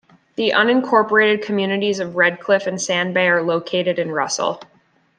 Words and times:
The 0.35 0.51
unincorporated 0.55 1.43
communities 1.43 1.99
of 1.99 2.15
Red 2.15 2.39
Cliff 2.39 2.65
and 2.65 2.81
Sand 2.81 3.13
Bay 3.13 3.27
are 3.27 3.43
located 3.43 3.99
in 3.99 4.09
Russell. 4.09 4.59